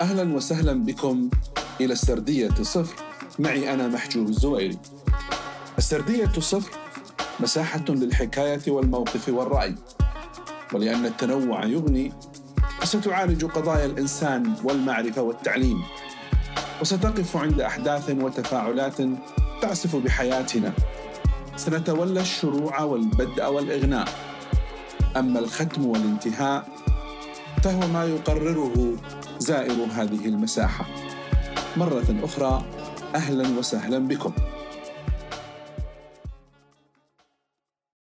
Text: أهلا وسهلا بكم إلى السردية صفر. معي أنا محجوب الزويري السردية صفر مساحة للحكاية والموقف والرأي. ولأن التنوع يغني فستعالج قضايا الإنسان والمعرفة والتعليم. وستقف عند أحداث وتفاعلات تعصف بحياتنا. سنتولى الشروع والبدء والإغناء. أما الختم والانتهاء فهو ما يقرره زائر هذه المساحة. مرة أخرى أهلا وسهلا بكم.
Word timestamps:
أهلا 0.00 0.34
وسهلا 0.34 0.72
بكم 0.72 1.30
إلى 1.80 1.92
السردية 1.92 2.54
صفر. 2.62 2.94
معي 3.38 3.74
أنا 3.74 3.88
محجوب 3.88 4.28
الزويري 4.28 4.78
السردية 5.78 6.32
صفر 6.38 6.70
مساحة 7.40 7.84
للحكاية 7.88 8.60
والموقف 8.68 9.28
والرأي. 9.28 9.74
ولأن 10.72 11.06
التنوع 11.06 11.64
يغني 11.64 12.12
فستعالج 12.80 13.44
قضايا 13.44 13.86
الإنسان 13.86 14.54
والمعرفة 14.64 15.22
والتعليم. 15.22 15.82
وستقف 16.80 17.36
عند 17.36 17.60
أحداث 17.60 18.10
وتفاعلات 18.10 18.96
تعصف 19.62 19.96
بحياتنا. 19.96 20.72
سنتولى 21.56 22.20
الشروع 22.20 22.82
والبدء 22.82 23.46
والإغناء. 23.46 24.08
أما 25.16 25.38
الختم 25.38 25.86
والانتهاء 25.86 26.68
فهو 27.58 27.88
ما 27.88 28.04
يقرره 28.04 28.94
زائر 29.38 29.86
هذه 29.96 30.26
المساحة. 30.26 30.86
مرة 31.76 32.06
أخرى 32.22 32.64
أهلا 33.14 33.58
وسهلا 33.58 33.98
بكم. 33.98 34.32